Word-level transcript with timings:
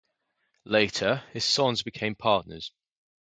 Later 0.65 1.23
his 1.31 1.45
sons 1.45 1.83
became 1.83 2.15
partners. 2.15 2.71